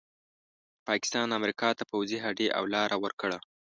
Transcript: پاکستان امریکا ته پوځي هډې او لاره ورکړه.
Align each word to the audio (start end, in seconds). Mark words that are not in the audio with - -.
پاکستان 0.87 1.27
امریکا 1.39 1.69
ته 1.77 1.83
پوځي 1.91 2.17
هډې 2.25 2.47
او 2.57 2.63
لاره 2.73 2.95
ورکړه. 3.03 3.37